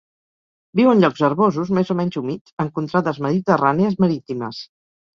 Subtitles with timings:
[0.79, 4.69] Viu en llocs herbosos més o menys humits en contrades mediterrànies marítimes.